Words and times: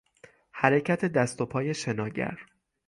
حرکت 0.51 1.05
دست 1.05 1.41
و 1.41 1.45
پای 1.45 1.73
شناگر 1.73 2.37